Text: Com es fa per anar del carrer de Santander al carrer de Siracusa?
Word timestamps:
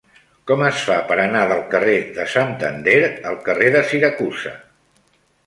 Com 0.51 0.61
es 0.69 0.79
fa 0.85 0.95
per 1.11 1.17
anar 1.23 1.43
del 1.51 1.61
carrer 1.73 1.97
de 2.15 2.25
Santander 2.37 2.97
al 3.33 3.39
carrer 3.51 3.71
de 3.77 3.85
Siracusa? 3.93 4.57